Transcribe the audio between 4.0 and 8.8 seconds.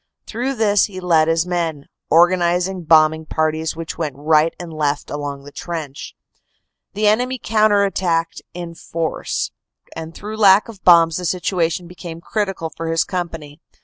right and left along the trench. The enemy counter attacked in